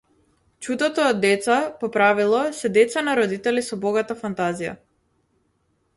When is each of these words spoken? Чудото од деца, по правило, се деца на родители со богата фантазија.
Чудото 0.67 1.03
од 1.09 1.19
деца, 1.25 1.57
по 1.83 1.91
правило, 1.97 2.41
се 2.61 2.73
деца 2.79 3.03
на 3.11 3.15
родители 3.21 3.67
со 3.71 3.81
богата 3.87 4.19
фантазија. 4.23 4.77